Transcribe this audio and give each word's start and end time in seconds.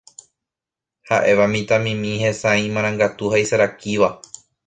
ha'éva 1.09 1.45
mitãmimi 1.51 2.15
hesãi, 2.23 2.57
imarangatu 2.69 3.31
ha 3.35 3.43
isarakíva. 3.45 4.09